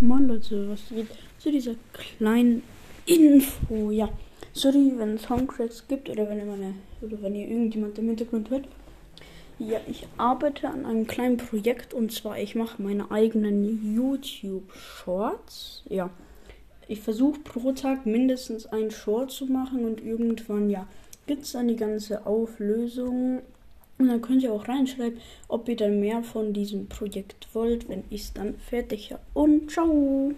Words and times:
Moin 0.00 0.28
Leute, 0.28 0.68
was 0.68 0.90
geht 0.90 1.08
zu 1.40 1.50
dieser 1.50 1.74
kleinen 1.92 2.62
Info? 3.04 3.90
Ja, 3.90 4.08
sorry, 4.52 4.92
wenn 4.96 5.16
es 5.16 5.24
Soundtracks 5.24 5.88
gibt 5.88 6.08
oder 6.08 6.28
wenn, 6.28 6.46
meine, 6.46 6.74
oder 7.02 7.20
wenn 7.20 7.34
ihr 7.34 7.48
irgendjemand 7.48 7.98
im 7.98 8.06
Hintergrund 8.06 8.48
hört. 8.48 8.68
Ja, 9.58 9.80
ich 9.88 10.06
arbeite 10.16 10.68
an 10.68 10.86
einem 10.86 11.08
kleinen 11.08 11.36
Projekt 11.36 11.94
und 11.94 12.12
zwar 12.12 12.38
ich 12.38 12.54
mache 12.54 12.80
meine 12.80 13.10
eigenen 13.10 13.96
YouTube 13.96 14.72
Shorts. 14.72 15.82
Ja, 15.88 16.10
ich 16.86 17.00
versuche 17.00 17.40
pro 17.40 17.72
Tag 17.72 18.06
mindestens 18.06 18.66
einen 18.66 18.92
Short 18.92 19.32
zu 19.32 19.46
machen 19.46 19.84
und 19.84 20.00
irgendwann, 20.00 20.70
ja, 20.70 20.86
gibt 21.26 21.42
es 21.42 21.52
dann 21.52 21.66
die 21.66 21.74
ganze 21.74 22.24
Auflösung 22.24 23.42
und 23.98 24.08
dann 24.08 24.22
könnt 24.22 24.42
ihr 24.42 24.52
auch 24.52 24.68
reinschreiben, 24.68 25.20
ob 25.48 25.68
ihr 25.68 25.76
dann 25.76 26.00
mehr 26.00 26.22
von 26.22 26.52
diesem 26.52 26.88
Projekt 26.88 27.48
wollt, 27.52 27.88
wenn 27.88 28.04
ich 28.10 28.22
es 28.22 28.32
dann 28.32 28.56
fertig 28.58 29.12
habe. 29.12 29.22
Und 29.34 29.70
ciao! 29.70 30.32